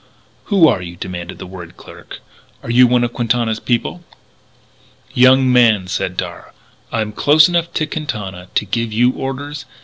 [0.45, 2.21] "Who are you?" demanded the worried clerk.
[2.63, 4.01] "Are you one of Quintana's people?"
[5.13, 6.55] "Young man," said Darragh,
[6.91, 9.65] "I'm close enough to Quintana to give you orders.